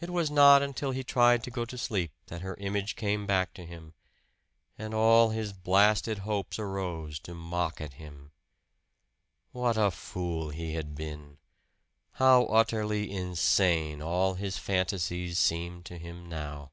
[0.00, 3.52] It was not until he tried to go to sleep that her image came back
[3.52, 3.92] to him,
[4.78, 8.30] and all his blasted hopes arose to mock at him.
[9.52, 11.36] What a fool he had been!
[12.12, 16.70] How utterly insane all his fantasies seemed to him now!